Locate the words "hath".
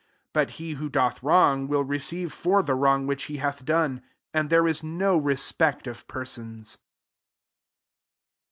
3.37-3.69